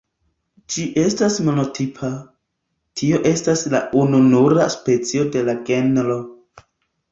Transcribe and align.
Ĝi 0.75 0.85
estas 1.01 1.35
monotipa, 1.49 2.09
tio 3.03 3.21
estas 3.33 3.67
la 3.75 3.83
ununura 4.01 4.67
specio 4.79 5.29
de 5.37 5.47
la 5.51 5.59
genro. 5.71 6.21